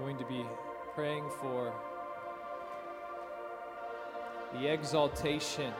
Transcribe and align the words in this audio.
going 0.00 0.16
to 0.16 0.24
be 0.24 0.46
praying 0.94 1.24
for 1.42 1.70
the 4.54 4.66
exaltation, 4.66 5.74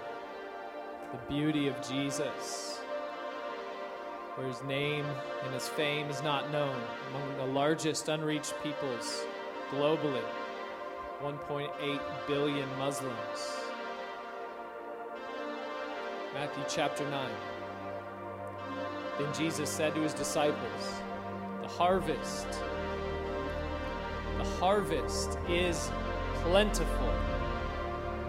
the 1.11 1.33
beauty 1.33 1.69
of 1.69 1.75
Jesus, 1.89 2.81
where 4.35 4.47
his 4.47 4.63
name 4.65 5.07
and 5.45 5.55
his 5.55 5.69
fame 5.69 6.09
is 6.11 6.23
not 6.23 6.53
known 6.53 6.79
among 7.09 7.37
the 7.39 7.47
largest 7.47 8.11
unreached 8.11 8.53
peoples 8.63 9.23
globally 9.71 10.23
1.8 11.23 12.01
billion 12.27 12.69
Muslims. 12.77 13.15
Matthew 16.35 16.65
chapter 16.69 17.09
9. 17.09 17.31
Then 19.19 19.33
Jesus 19.33 19.71
said 19.71 19.95
to 19.95 20.03
his 20.03 20.13
disciples, 20.13 21.01
The 21.63 21.69
harvest, 21.69 22.47
the 24.43 24.51
harvest 24.53 25.37
is 25.51 25.91
plentiful, 26.43 27.15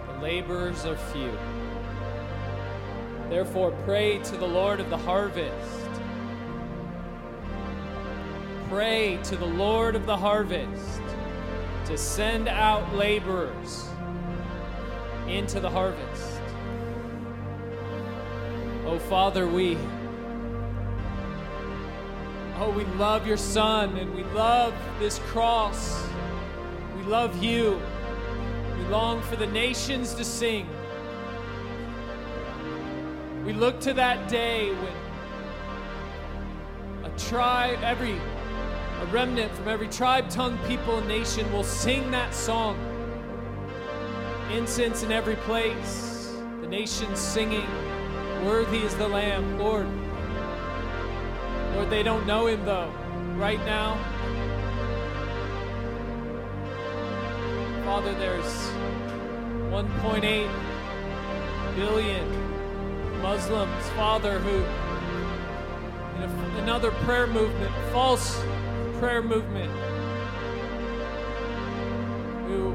the 0.06 0.22
laborers 0.22 0.84
are 0.84 0.96
few. 0.96 1.32
Therefore, 3.30 3.70
pray 3.86 4.18
to 4.18 4.36
the 4.36 4.46
Lord 4.46 4.78
of 4.78 4.90
the 4.90 4.98
harvest. 4.98 5.88
Pray 8.68 9.18
to 9.24 9.36
the 9.36 9.46
Lord 9.46 9.94
of 9.96 10.04
the 10.04 10.16
harvest 10.16 11.00
to 11.86 11.96
send 11.96 12.46
out 12.46 12.94
laborers 12.94 13.88
into 15.26 15.60
the 15.60 15.70
harvest. 15.70 16.42
Oh, 18.84 18.98
Father, 19.08 19.48
we. 19.48 19.78
Oh, 22.64 22.70
we 22.70 22.84
love 22.84 23.26
your 23.26 23.36
Son 23.36 23.96
and 23.96 24.14
we 24.14 24.22
love 24.22 24.72
this 25.00 25.18
cross. 25.30 26.00
We 26.96 27.02
love 27.02 27.42
you. 27.42 27.82
We 28.78 28.84
long 28.84 29.20
for 29.22 29.34
the 29.34 29.48
nations 29.48 30.14
to 30.14 30.24
sing. 30.24 30.68
We 33.44 33.52
look 33.52 33.80
to 33.80 33.92
that 33.94 34.28
day 34.28 34.70
when 34.70 34.92
a 37.04 37.10
tribe, 37.18 37.80
every 37.82 38.12
a 38.12 39.06
remnant 39.06 39.50
from 39.54 39.66
every 39.66 39.88
tribe, 39.88 40.30
tongue, 40.30 40.56
people, 40.68 40.98
and 40.98 41.08
nation 41.08 41.52
will 41.52 41.64
sing 41.64 42.12
that 42.12 42.32
song. 42.32 42.78
Incense 44.52 45.02
in 45.02 45.10
every 45.10 45.34
place, 45.34 46.32
the 46.60 46.68
nations 46.68 47.18
singing, 47.18 47.66
Worthy 48.44 48.78
is 48.84 48.94
the 48.94 49.08
Lamb, 49.08 49.58
Lord. 49.58 49.88
Lord, 51.74 51.90
they 51.90 52.02
don't 52.02 52.26
know 52.26 52.46
him 52.46 52.64
though. 52.64 52.92
Right 53.36 53.64
now, 53.64 53.96
Father, 57.84 58.14
there's 58.14 58.44
1.8 59.72 60.48
billion 61.76 63.22
Muslims, 63.22 63.88
Father, 63.90 64.38
who 64.38 64.56
in 66.16 66.22
a, 66.22 66.62
another 66.62 66.90
prayer 66.90 67.26
movement, 67.26 67.72
false 67.92 68.40
prayer 68.98 69.22
movement, 69.22 69.72
who 72.46 72.74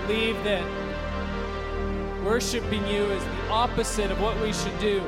believe 0.00 0.42
that 0.44 0.64
worshiping 2.24 2.86
you 2.86 3.04
is 3.04 3.22
the 3.22 3.48
opposite 3.50 4.10
of 4.10 4.20
what 4.20 4.40
we 4.40 4.52
should 4.52 4.78
do. 4.78 5.02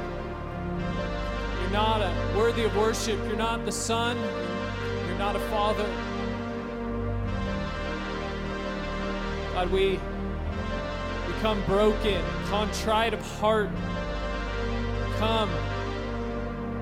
You're 1.67 1.72
not 1.72 2.00
a 2.00 2.39
worthy 2.39 2.62
of 2.62 2.77
worship. 2.77 3.19
You're 3.27 3.34
not 3.34 3.64
the 3.64 3.72
son. 3.72 4.17
You're 5.09 5.19
not 5.19 5.34
a 5.34 5.41
father. 5.50 5.84
God, 9.53 9.72
we 9.72 9.99
become 11.26 11.60
broken, 11.65 12.25
contrite 12.44 13.12
of 13.12 13.21
heart. 13.41 13.71
Come 15.16 15.50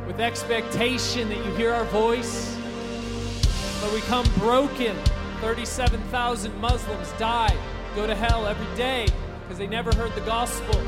with 0.06 0.21
expectation 0.21 1.31
that 1.31 1.39
you 1.39 1.55
hear 1.55 1.73
our 1.73 1.87
voice. 1.87 2.55
But 3.81 3.91
we 3.94 4.03
come 4.03 4.27
broken. 4.39 4.94
37,000 5.41 6.61
Muslims 6.61 7.11
die, 7.12 7.56
go 7.97 8.06
to 8.06 8.15
hell 8.15 8.47
every 8.47 8.77
day 8.77 9.06
because 9.43 9.56
they 9.56 9.67
never 9.67 9.94
heard 9.94 10.15
the 10.15 10.21
gospel. 10.21 10.78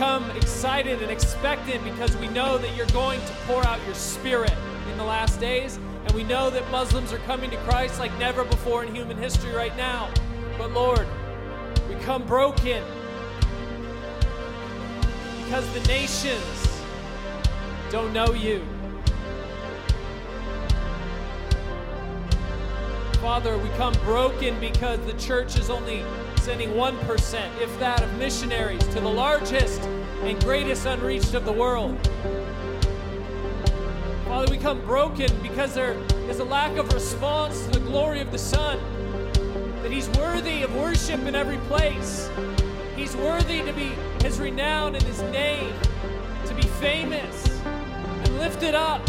Come 0.00 0.30
excited 0.30 1.02
and 1.02 1.10
expectant 1.10 1.84
because 1.84 2.16
we 2.16 2.28
know 2.28 2.56
that 2.56 2.74
you're 2.74 2.86
going 2.86 3.20
to 3.20 3.32
pour 3.46 3.62
out 3.66 3.78
your 3.84 3.94
spirit 3.94 4.54
in 4.90 4.96
the 4.96 5.04
last 5.04 5.38
days. 5.38 5.78
And 6.06 6.12
we 6.12 6.24
know 6.24 6.48
that 6.48 6.66
Muslims 6.70 7.12
are 7.12 7.18
coming 7.18 7.50
to 7.50 7.58
Christ 7.58 8.00
like 8.00 8.18
never 8.18 8.42
before 8.44 8.82
in 8.82 8.94
human 8.94 9.18
history 9.18 9.52
right 9.52 9.76
now. 9.76 10.10
But 10.56 10.72
Lord, 10.72 11.06
we 11.86 11.96
come 11.96 12.24
broken 12.26 12.82
because 15.44 15.70
the 15.74 15.86
nations 15.86 16.82
don't 17.90 18.14
know 18.14 18.32
you. 18.32 18.64
Father, 23.20 23.58
we 23.58 23.68
come 23.76 23.92
broken 24.04 24.58
because 24.60 24.98
the 25.00 25.12
church 25.18 25.58
is 25.58 25.68
only 25.68 26.04
sending 26.40 26.70
1%, 26.70 27.60
if 27.60 27.78
that, 27.78 28.02
of 28.02 28.18
missionaries 28.18 28.82
to 28.88 29.00
the 29.00 29.08
largest 29.08 29.82
and 30.22 30.42
greatest 30.42 30.86
unreached 30.86 31.34
of 31.34 31.44
the 31.44 31.52
world. 31.52 31.98
Father, 34.24 34.50
we 34.50 34.56
come 34.56 34.80
broken 34.86 35.30
because 35.42 35.74
there 35.74 35.92
is 36.30 36.38
a 36.38 36.44
lack 36.44 36.78
of 36.78 36.90
response 36.94 37.66
to 37.66 37.72
the 37.72 37.80
glory 37.80 38.20
of 38.20 38.32
the 38.32 38.38
Son. 38.38 38.78
That 39.82 39.92
He's 39.92 40.08
worthy 40.10 40.62
of 40.62 40.74
worship 40.76 41.20
in 41.20 41.34
every 41.34 41.58
place. 41.68 42.30
He's 42.96 43.14
worthy 43.16 43.62
to 43.62 43.72
be 43.74 43.92
His 44.22 44.40
renown 44.40 44.94
and 44.94 45.04
His 45.04 45.20
name, 45.24 45.74
to 46.46 46.54
be 46.54 46.62
famous 46.62 47.60
and 47.66 48.38
lifted 48.38 48.74
up 48.74 49.06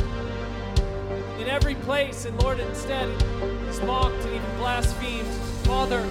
in 1.39 1.47
every 1.47 1.75
place. 1.75 2.25
And 2.25 2.37
Lord, 2.43 2.59
instead, 2.59 3.09
He's 3.67 3.79
mocked 3.83 4.15
and 4.25 4.35
even 4.35 4.57
blasphemed. 4.57 5.27
Father, 5.63 6.01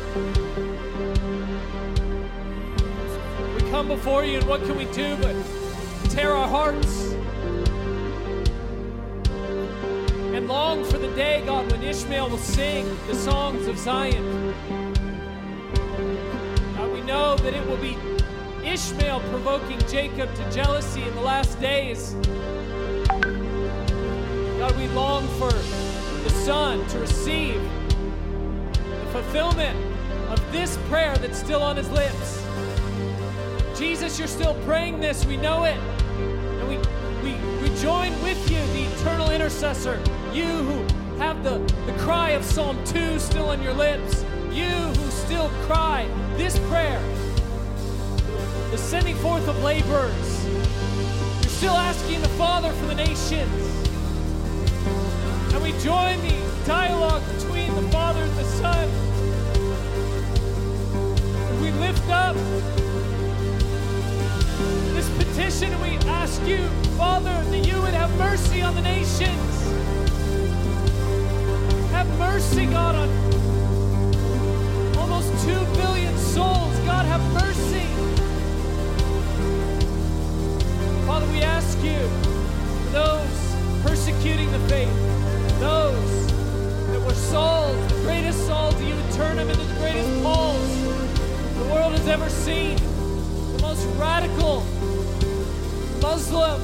come 3.70 3.86
before 3.86 4.24
you, 4.24 4.38
and 4.38 4.48
what 4.48 4.60
can 4.62 4.76
we 4.76 4.84
do 4.86 5.16
but 5.16 5.34
tear 6.10 6.32
our 6.32 6.48
hearts? 6.48 7.14
and 10.34 10.48
long 10.48 10.82
for 10.84 10.96
the 10.96 11.08
day, 11.14 11.42
God, 11.44 11.70
when 11.70 11.82
Ishmael 11.82 12.30
will 12.30 12.38
sing 12.38 12.88
the 13.08 13.14
songs 13.14 13.66
of 13.66 13.76
Zion. 13.76 14.54
God, 16.76 16.92
we 16.92 17.02
know 17.02 17.36
that 17.36 17.52
it 17.52 17.66
will 17.66 17.76
be 17.76 17.96
Ishmael 18.64 19.20
provoking 19.28 19.78
Jacob 19.88 20.34
to 20.34 20.50
jealousy 20.50 21.02
in 21.02 21.14
the 21.14 21.20
last 21.20 21.60
days. 21.60 22.14
God, 24.58 24.76
we 24.78 24.88
long 24.88 25.28
for 25.38 25.52
the 25.52 26.30
Son 26.30 26.86
to 26.88 26.98
receive 27.00 27.60
the 28.72 29.06
fulfillment 29.12 29.76
of 30.30 30.40
this 30.52 30.78
prayer 30.88 31.16
that's 31.18 31.38
still 31.38 31.62
on 31.62 31.76
his 31.76 31.90
lips. 31.90 32.49
Jesus, 33.80 34.18
you're 34.18 34.28
still 34.28 34.52
praying 34.66 35.00
this. 35.00 35.24
We 35.24 35.38
know 35.38 35.64
it. 35.64 35.78
And 36.18 36.68
we, 36.68 36.76
we, 37.24 37.32
we 37.62 37.74
join 37.80 38.12
with 38.22 38.38
you, 38.50 38.58
the 38.74 38.82
eternal 38.94 39.30
intercessor. 39.30 39.98
You 40.34 40.44
who 40.44 41.16
have 41.16 41.42
the, 41.42 41.60
the 41.90 41.98
cry 42.00 42.32
of 42.32 42.44
Psalm 42.44 42.76
2 42.84 43.18
still 43.18 43.48
on 43.48 43.62
your 43.62 43.72
lips. 43.72 44.22
You 44.50 44.68
who 44.68 45.10
still 45.10 45.48
cry 45.64 46.06
this 46.36 46.58
prayer. 46.68 47.00
The 48.70 48.76
sending 48.76 49.16
forth 49.16 49.48
of 49.48 49.64
laborers. 49.64 50.46
You're 51.40 51.48
still 51.48 51.76
asking 51.78 52.20
the 52.20 52.28
Father 52.36 52.70
for 52.72 52.84
the 52.84 52.96
nations. 52.96 53.32
And 55.54 55.62
we 55.62 55.72
join 55.82 56.20
the 56.20 56.66
dialogue 56.66 57.22
between 57.34 57.74
the 57.74 57.88
Father 57.90 58.20
and 58.20 58.32
the 58.32 58.44
Son. 58.44 58.88
And 61.48 61.62
we 61.62 61.70
lift 61.70 62.06
up 62.10 62.36
this 64.94 65.08
petition 65.16 65.70
we 65.80 65.96
ask 66.08 66.42
you, 66.46 66.58
Father, 66.96 67.32
that 67.50 67.66
you 67.66 67.80
would 67.82 67.94
have 67.94 68.10
mercy 68.18 68.62
on 68.62 68.74
the 68.74 68.82
nations. 68.82 69.52
Have 71.92 72.08
mercy, 72.18 72.66
God, 72.66 72.94
on 72.94 73.08
almost 74.98 75.30
two 75.44 75.60
billion 75.80 76.16
souls. 76.18 76.76
God, 76.80 77.06
have 77.06 77.22
mercy. 77.32 77.86
Father, 81.06 81.26
we 81.32 81.42
ask 81.42 81.76
you 81.82 81.98
for 82.84 82.90
those 82.92 83.40
persecuting 83.82 84.50
the 84.52 84.60
faith, 84.68 84.94
those 85.58 86.26
that 86.88 87.00
were 87.00 87.14
sold, 87.14 87.76
the 87.90 88.00
greatest 88.02 88.46
that 88.50 88.82
you 88.82 88.94
would 88.94 89.12
turn 89.12 89.36
them 89.36 89.48
into 89.48 89.62
the 89.62 89.74
greatest 89.74 90.22
Pauls 90.22 90.82
the 91.58 91.64
world 91.72 91.92
has 91.92 92.06
ever 92.08 92.28
seen, 92.28 92.76
radical 93.98 94.60
Muslim, 96.02 96.60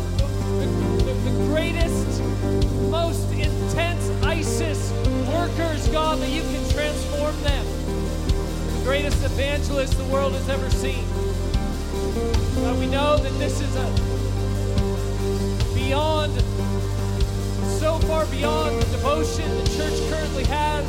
the, 0.58 0.67
the, 1.05 1.12
the 1.31 1.44
greatest 1.46 2.20
most 2.90 3.31
intense 3.32 4.11
ISIS 4.23 4.93
workers, 5.28 5.88
God, 5.88 6.19
that 6.20 6.31
you 6.31 6.43
can 6.43 6.69
transform 6.70 7.40
them. 7.43 7.64
The 8.78 8.84
greatest 8.84 9.23
evangelist 9.25 9.96
the 9.99 10.05
world 10.05 10.32
has 10.32 10.49
ever 10.49 10.70
seen. 10.70 11.05
God, 12.62 12.78
we 12.78 12.87
know 12.87 13.17
that 13.19 13.32
this 13.38 13.61
is 13.61 13.76
a 13.76 14.17
beyond, 15.75 16.32
so 17.79 17.99
far 18.06 18.26
beyond 18.26 18.81
the 18.82 18.87
devotion 18.87 19.49
the 19.58 19.76
church 19.76 20.11
currently 20.11 20.44
has 20.44 20.84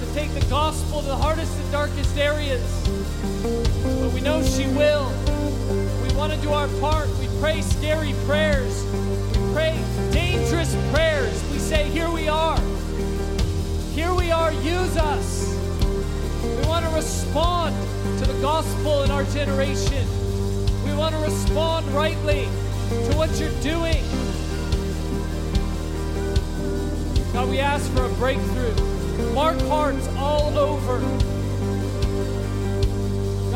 to 0.00 0.14
take 0.14 0.32
the 0.34 0.44
gospel 0.50 1.00
to 1.00 1.06
the 1.06 1.16
hardest 1.16 1.58
and 1.58 1.72
darkest 1.72 2.16
areas. 2.18 2.62
But 4.00 4.12
we 4.12 4.20
know 4.20 4.42
she 4.42 4.66
will. 4.68 5.29
We 6.02 6.14
want 6.16 6.32
to 6.32 6.40
do 6.40 6.50
our 6.52 6.68
part. 6.80 7.08
We 7.18 7.28
pray 7.40 7.62
scary 7.62 8.14
prayers. 8.26 8.84
We 8.84 9.52
pray 9.52 9.84
dangerous 10.12 10.74
prayers. 10.92 11.42
We 11.50 11.58
say, 11.58 11.88
Here 11.90 12.10
we 12.10 12.28
are. 12.28 12.60
Here 13.94 14.14
we 14.14 14.30
are. 14.30 14.52
Use 14.52 14.96
us. 14.96 15.56
We 16.42 16.66
want 16.66 16.84
to 16.86 16.90
respond 16.92 17.74
to 18.18 18.26
the 18.26 18.40
gospel 18.40 19.02
in 19.02 19.10
our 19.10 19.24
generation. 19.24 20.06
We 20.84 20.94
want 20.94 21.14
to 21.14 21.20
respond 21.20 21.86
rightly 21.88 22.44
to 22.90 23.16
what 23.16 23.30
you're 23.38 23.60
doing. 23.60 24.02
God, 27.32 27.48
we 27.48 27.60
ask 27.60 27.90
for 27.92 28.04
a 28.04 28.08
breakthrough. 28.14 28.74
Mark 29.34 29.60
hearts 29.62 30.08
all 30.16 30.58
over. 30.58 30.98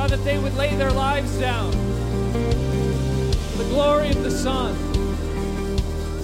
God, 0.04 0.18
that 0.18 0.24
they 0.24 0.36
would 0.36 0.54
lay 0.54 0.76
their 0.76 0.90
lives 0.90 1.38
down. 1.38 1.72
for 1.72 3.56
The 3.56 3.68
glory 3.70 4.10
of 4.10 4.22
the 4.22 4.30
Son. 4.30 4.74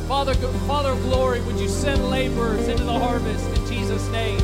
Father, 0.06 0.34
Father 0.66 0.90
of 0.90 1.02
glory, 1.04 1.40
would 1.40 1.58
you 1.58 1.66
send 1.66 2.10
laborers 2.10 2.68
into 2.68 2.84
the 2.84 2.92
harvest 2.92 3.46
in 3.56 3.66
Jesus' 3.66 4.06
name? 4.08 4.38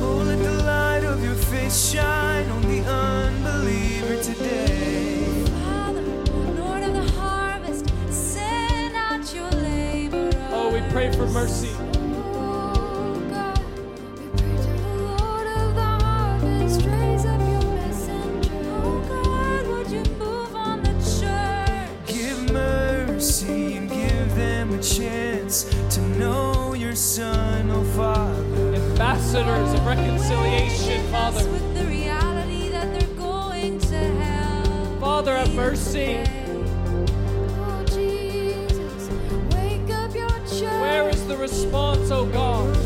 Oh, 0.00 0.22
let 0.24 0.38
the 0.38 0.52
light 0.62 1.02
of 1.04 1.20
your 1.24 1.34
face 1.34 1.90
shine 1.90 2.48
on 2.48 2.62
the 2.62 2.80
unbeliever 2.88 4.22
today. 4.22 5.44
Father, 5.64 6.02
Lord 6.62 6.84
of 6.84 6.92
the 6.92 7.10
harvest, 7.18 7.90
send 8.08 8.94
out 8.94 9.34
your 9.34 9.50
laborers. 9.50 10.34
Oh, 10.52 10.70
we 10.72 10.80
pray 10.92 11.10
for 11.10 11.26
mercy. 11.26 11.87
A 24.78 24.82
chance 24.82 25.64
to 25.90 26.00
know 26.18 26.72
your 26.72 26.94
son, 26.94 27.68
oh 27.70 27.82
Father. 27.96 28.74
Ambassadors 28.74 29.72
of 29.72 29.84
reconciliation, 29.84 31.04
Father. 31.10 31.44
With 31.50 31.74
the 31.74 31.84
reality 31.86 32.68
that 32.68 32.96
they're 32.96 33.16
going 33.16 33.80
to 33.80 33.96
hell. 33.96 35.00
Father, 35.00 35.36
have 35.36 35.52
mercy. 35.54 36.22
Oh, 37.58 37.84
Jesus, 37.88 39.10
wake 39.52 39.90
up 39.90 40.14
your 40.14 40.28
church. 40.46 40.62
Where 40.80 41.08
is 41.08 41.26
the 41.26 41.36
response, 41.36 42.12
oh 42.12 42.26
God? 42.26 42.77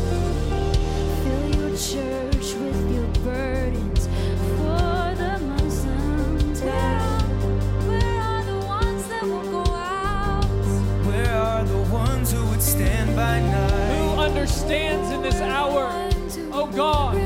Who 13.15 14.19
understands 14.19 15.11
in 15.11 15.21
this 15.21 15.39
hour? 15.39 15.87
Oh 16.51 16.65
God. 16.65 17.22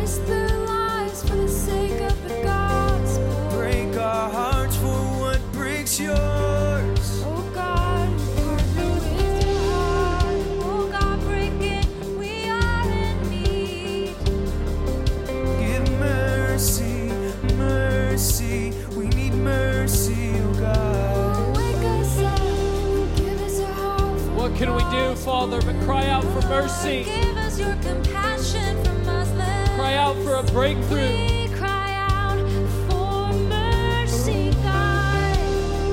What 24.98 25.04
can 25.04 25.10
we 25.10 25.16
do, 25.16 25.22
Father, 25.22 25.62
but 25.62 25.80
cry 25.86 26.08
out 26.08 26.24
for 26.24 26.42
mercy? 26.48 27.04
Give 27.04 27.38
us 27.38 27.60
your 27.60 27.76
compassion 27.76 28.84
for 28.84 28.94
Muslims. 29.06 29.70
Cry 29.76 29.94
out 29.96 30.16
for 30.24 30.36
a 30.36 30.44
breakthrough. 30.44 31.10
We 31.10 31.48
cry 31.56 31.92
out 32.10 32.40
for 32.90 33.32
mercy, 33.48 34.52
God. 34.64 35.38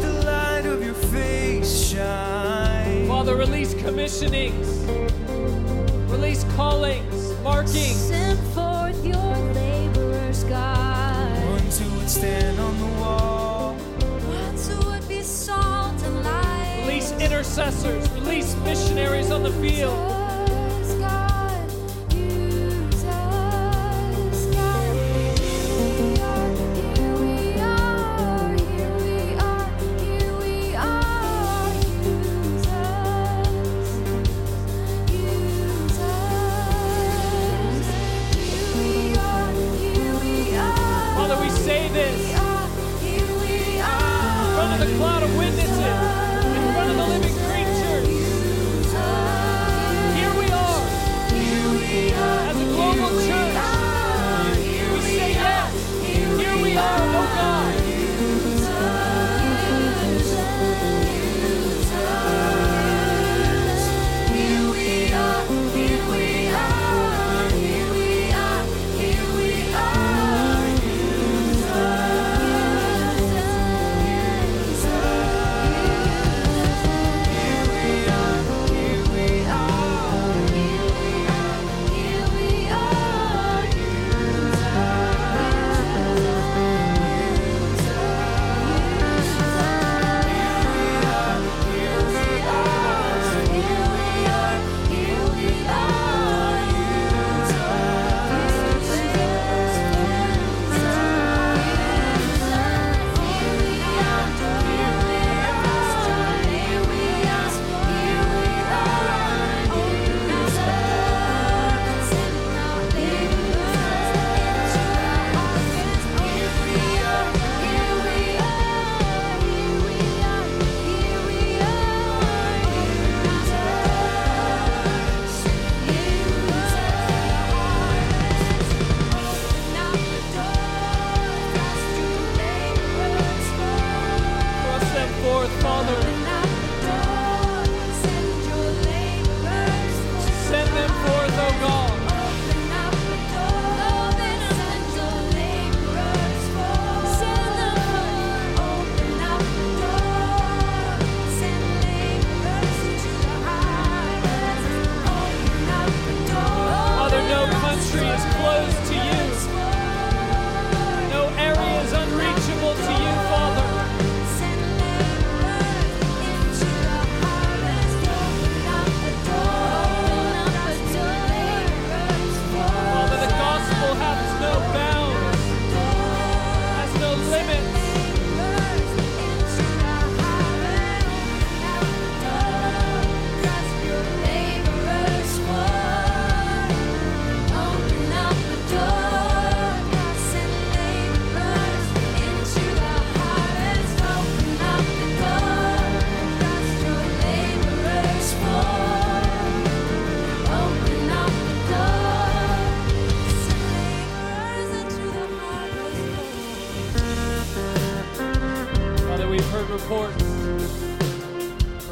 The 0.01 0.23
light 0.25 0.65
of 0.67 0.83
your 0.83 0.95
face 0.95 1.89
shine. 1.89 3.07
Father, 3.07 3.37
release 3.37 3.75
commissionings, 3.75 4.87
release 6.11 6.45
callings, 6.57 7.35
markings. 7.43 7.77
Send 7.77 8.39
forth 8.55 9.05
your 9.05 9.37
laborers, 9.53 10.45
God. 10.45 11.45
Ones 11.51 11.79
who 11.79 11.99
would 11.99 12.09
stand 12.09 12.59
on 12.59 12.79
the 12.79 13.01
wall. 13.01 13.77
Ones 14.29 14.67
who 14.69 14.91
would 14.91 15.07
be 15.09 15.21
salt 15.21 16.03
and 16.03 16.25
light. 16.25 16.85
Release 16.87 17.13
intercessors, 17.13 18.04
release 18.35 18.57
missionaries 18.65 19.31
on 19.31 19.45
the 19.45 19.53
field. 19.53 20.14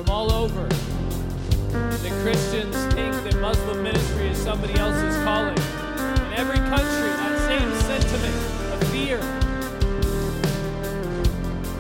All 0.08 0.30
over 0.30 0.68
that 0.68 2.22
Christians 2.22 2.76
think 2.94 3.12
that 3.24 3.34
Muslim 3.40 3.82
ministry 3.82 4.28
is 4.28 4.38
somebody 4.38 4.74
else's 4.74 5.16
calling. 5.24 5.56
In 5.56 6.32
every 6.34 6.58
country, 6.58 7.10
that 7.18 7.38
same 7.48 7.74
sentiment 7.80 8.36
of 8.72 8.88
fear. 8.90 9.18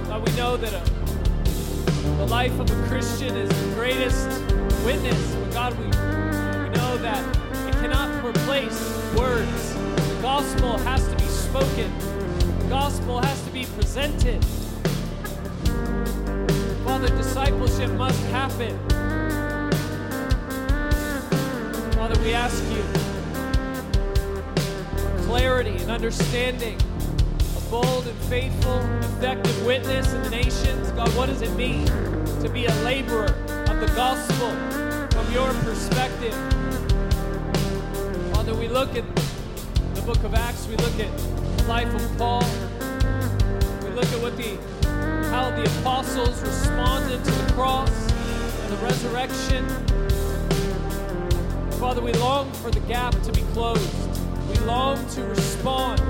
But 0.08 0.26
we 0.26 0.36
know 0.36 0.56
that 0.56 0.72
a, 0.72 2.16
the 2.16 2.26
life 2.26 2.58
of 2.58 2.68
a 2.68 2.88
Christian 2.88 3.36
is 3.36 3.48
the 3.48 3.74
greatest 3.76 4.26
witness. 4.84 5.34
But 5.36 5.52
God, 5.52 5.78
we, 5.78 5.84
we 5.84 6.70
know 6.80 6.96
that 6.98 7.24
it 7.68 7.74
cannot 7.74 8.24
replace 8.24 8.80
words. 9.16 9.74
The 9.74 10.18
gospel 10.20 10.78
has 10.78 11.06
to 11.06 11.14
be 11.14 11.24
spoken. 11.24 11.92
The 12.58 12.68
gospel 12.68 13.20
has 13.20 13.44
to 13.44 13.50
be 13.52 13.66
presented. 13.66 14.44
Father, 17.02 17.16
discipleship 17.16 17.90
must 17.94 18.22
happen. 18.26 18.78
Father, 21.94 22.20
we 22.20 22.32
ask 22.32 22.62
you 22.70 22.84
clarity 25.24 25.76
and 25.78 25.90
understanding, 25.90 26.78
a 27.56 27.70
bold 27.72 28.06
and 28.06 28.16
faithful, 28.30 28.78
effective 29.00 29.66
witness 29.66 30.12
in 30.12 30.22
the 30.22 30.30
nations. 30.30 30.92
God, 30.92 31.08
what 31.16 31.26
does 31.26 31.42
it 31.42 31.52
mean 31.56 31.86
to 31.86 32.48
be 32.48 32.66
a 32.66 32.74
laborer 32.84 33.34
of 33.66 33.80
the 33.80 33.90
gospel 33.96 34.50
from 35.10 35.32
your 35.32 35.52
perspective? 35.64 36.34
Father, 38.32 38.54
we 38.54 38.68
look 38.68 38.94
at 38.94 39.16
the 39.96 40.02
book 40.02 40.22
of 40.22 40.34
Acts, 40.36 40.68
we 40.68 40.76
look 40.76 41.00
at 41.00 41.18
the 41.18 41.64
life 41.64 41.92
of 41.92 42.16
Paul, 42.16 42.44
we 43.82 43.90
look 43.90 44.06
at 44.06 44.22
what 44.22 44.36
the 44.36 44.81
how 45.32 45.48
the 45.48 45.64
apostles 45.80 46.42
responded 46.42 47.24
to 47.24 47.30
the 47.30 47.52
cross 47.54 47.90
and 47.90 48.70
the 48.70 48.76
resurrection. 48.84 49.66
Father, 51.80 52.02
we 52.02 52.12
long 52.12 52.52
for 52.52 52.70
the 52.70 52.80
gap 52.80 53.12
to 53.22 53.32
be 53.32 53.40
closed. 53.54 54.20
We 54.50 54.58
long 54.66 54.98
to 55.12 55.24
respond 55.24 56.02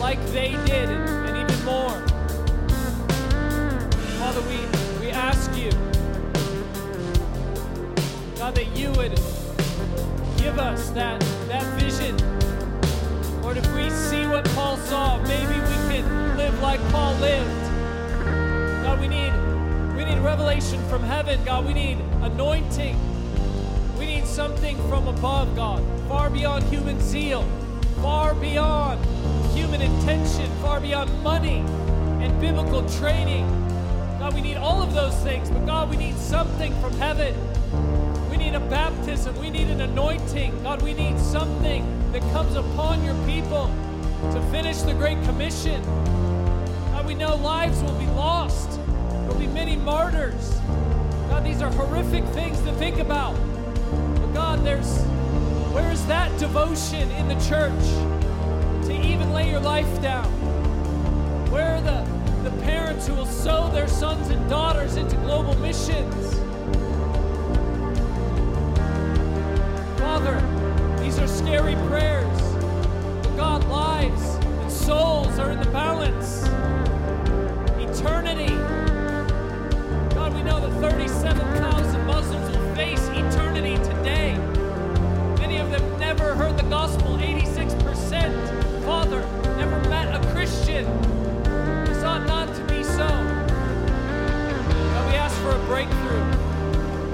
like 0.00 0.20
they 0.32 0.50
did 0.66 0.90
and, 0.90 1.36
even 1.36 1.64
more. 1.64 1.96
Father, 4.18 4.40
we, 4.48 4.58
we 4.98 5.12
ask 5.12 5.56
you, 5.56 5.70
God, 8.36 8.56
that 8.56 8.66
you 8.74 8.90
would 8.94 9.14
give 10.38 10.58
us 10.58 10.90
that, 10.90 11.20
that 11.46 11.62
vision. 11.78 12.16
Lord, 13.42 13.58
if 13.58 13.74
we 13.76 13.88
see 13.90 14.26
what 14.26 14.44
Paul 14.56 14.76
saw, 14.76 15.22
maybe 15.22 15.54
we 15.54 15.76
can 15.86 16.36
live 16.36 16.60
like 16.60 16.80
Paul 16.90 17.14
lived. 17.20 17.67
We 19.00 19.08
need 19.08 19.32
we 19.96 20.04
need 20.04 20.18
revelation 20.18 20.80
from 20.88 21.02
heaven, 21.02 21.42
God. 21.44 21.66
We 21.66 21.74
need 21.74 21.98
anointing. 22.22 22.96
We 23.98 24.06
need 24.06 24.26
something 24.26 24.76
from 24.88 25.08
above, 25.08 25.56
God, 25.56 25.82
far 26.08 26.30
beyond 26.30 26.64
human 26.64 27.00
zeal, 27.00 27.42
far 28.00 28.34
beyond 28.34 29.04
human 29.56 29.82
intention, 29.82 30.48
far 30.62 30.80
beyond 30.80 31.10
money 31.22 31.64
and 32.20 32.40
biblical 32.40 32.88
training. 32.90 33.46
God, 34.20 34.34
we 34.34 34.40
need 34.40 34.56
all 34.56 34.82
of 34.82 34.94
those 34.94 35.16
things, 35.16 35.50
but 35.50 35.66
God, 35.66 35.90
we 35.90 35.96
need 35.96 36.16
something 36.16 36.72
from 36.80 36.92
heaven. 36.94 37.34
We 38.30 38.36
need 38.36 38.54
a 38.54 38.60
baptism. 38.60 39.36
We 39.40 39.50
need 39.50 39.68
an 39.68 39.80
anointing. 39.80 40.62
God, 40.62 40.80
we 40.82 40.94
need 40.94 41.18
something 41.18 42.12
that 42.12 42.22
comes 42.32 42.54
upon 42.54 43.04
your 43.04 43.16
people 43.26 43.66
to 44.32 44.40
finish 44.50 44.78
the 44.82 44.94
Great 44.94 45.20
Commission. 45.24 45.82
God, 46.92 47.06
we 47.06 47.14
know 47.14 47.34
lives 47.36 47.82
will 47.82 47.98
be 47.98 48.06
lost. 48.06 48.78
Be 49.38 49.46
many 49.46 49.76
martyrs. 49.76 50.58
God, 51.28 51.44
these 51.44 51.62
are 51.62 51.70
horrific 51.70 52.24
things 52.34 52.60
to 52.62 52.72
think 52.72 52.98
about. 52.98 53.34
But 54.16 54.32
God, 54.34 54.64
there's 54.64 55.04
where 55.72 55.92
is 55.92 56.04
that 56.06 56.36
devotion 56.40 57.08
in 57.12 57.28
the 57.28 57.36
church 57.46 57.84
to 58.86 58.92
even 58.92 59.32
lay 59.32 59.48
your 59.48 59.60
life 59.60 60.02
down? 60.02 60.28
Where 61.52 61.76
are 61.76 61.80
the, 61.80 62.50
the 62.50 62.56
parents 62.62 63.06
who 63.06 63.14
will 63.14 63.26
sow 63.26 63.70
their 63.70 63.86
sons 63.86 64.28
and 64.30 64.50
daughters 64.50 64.96
into 64.96 65.14
global 65.18 65.54
missions? 65.58 66.34
Father, 70.00 70.40
these 71.00 71.18
are 71.20 71.28
scary 71.28 71.76
prayers. 71.86 72.40
But 73.22 73.36
God, 73.36 73.64
lives 73.68 74.34
and 74.44 74.72
souls 74.72 75.38
are 75.38 75.52
in 75.52 75.60
the 75.60 75.70
balance. 75.70 76.47
37,000 81.28 82.06
Muslims 82.06 82.56
will 82.56 82.74
face 82.74 83.06
eternity 83.08 83.76
today. 83.84 84.34
Many 85.38 85.58
of 85.58 85.70
them 85.70 85.98
never 85.98 86.34
heard 86.34 86.56
the 86.56 86.62
gospel, 86.64 87.18
86%. 87.18 88.84
Father, 88.84 89.20
never 89.58 89.78
met 89.90 90.14
a 90.14 90.26
Christian. 90.32 90.86
This 91.84 92.02
ought 92.02 92.26
not 92.26 92.54
to 92.54 92.64
be 92.64 92.82
so. 92.82 93.06
God, 93.06 95.10
we 95.10 95.16
ask 95.16 95.36
for 95.42 95.50
a 95.50 95.58
breakthrough. 95.66 96.24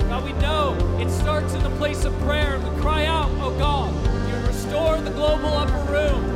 God, 0.08 0.24
we 0.24 0.32
know 0.34 0.76
it 1.00 1.10
starts 1.10 1.54
in 1.54 1.62
the 1.64 1.70
place 1.70 2.04
of 2.04 2.16
prayer, 2.20 2.54
and 2.54 2.62
we 2.62 2.70
cry 2.80 3.06
out, 3.06 3.30
oh 3.40 3.50
God, 3.58 3.92
you 4.28 4.36
restore 4.46 5.00
the 5.00 5.10
global 5.10 5.48
upper 5.48 5.92
room. 5.92 6.33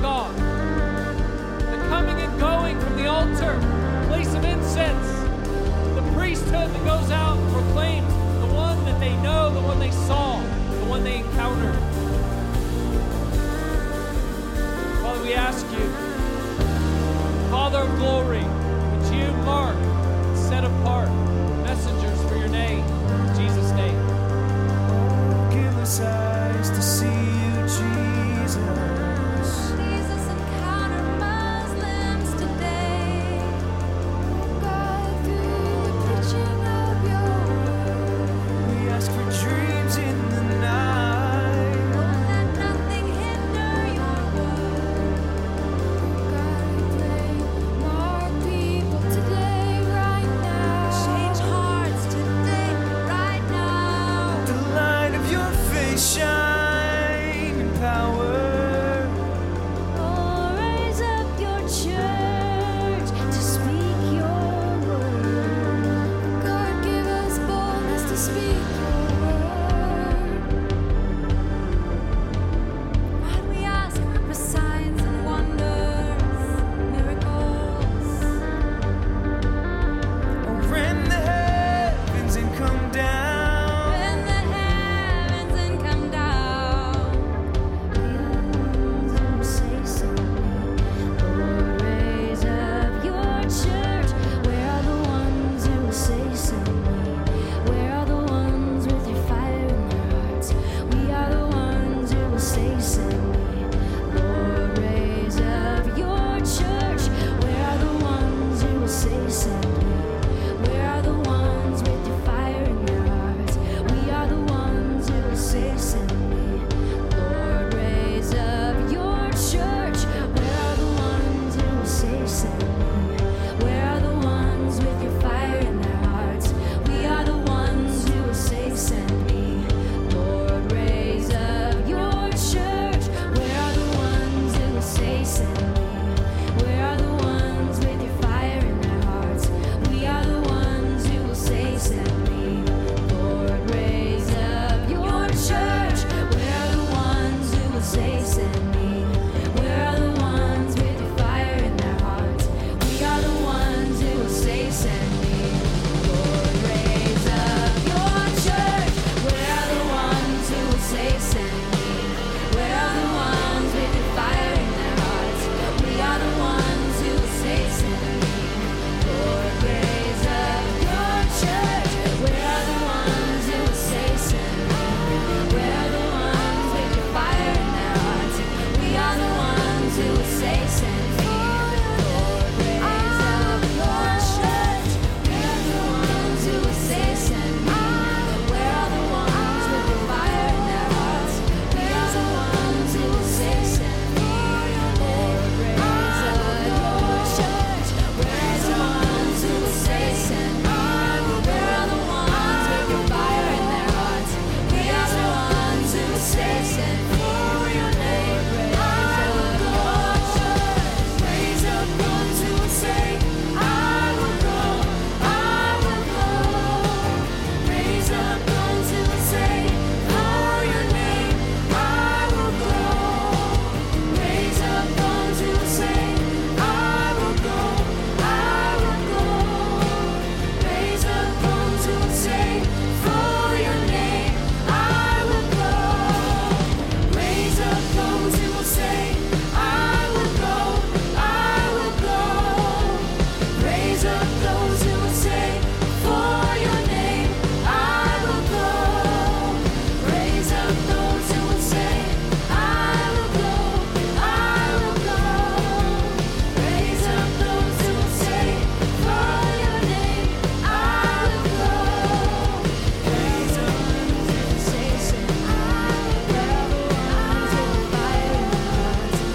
God. 0.00 0.34
The 0.36 1.78
coming 1.88 2.18
and 2.20 2.40
going 2.40 2.80
from 2.80 2.96
the 2.96 3.06
altar, 3.06 3.58
place 4.08 4.34
of 4.34 4.44
incense, 4.44 5.06
the 5.94 6.12
priesthood 6.14 6.70
that 6.70 6.84
goes 6.84 7.10
out 7.10 7.38
and 7.38 7.52
proclaims 7.52 8.12
the 8.40 8.54
one 8.54 8.84
that 8.84 9.00
they 9.00 9.16
know, 9.22 9.50
the 9.52 9.60
one 9.60 9.78
they 9.78 9.90
saw, 9.90 10.40
the 10.40 10.86
one 10.86 11.04
they 11.04 11.18
encountered. 11.18 11.74
Father, 15.02 15.22
we 15.22 15.34
ask 15.34 15.64
you, 15.72 15.88
Father 17.50 17.78
of 17.78 17.96
glory, 17.98 18.40
that 18.42 19.14
you 19.14 19.32
mark, 19.44 19.76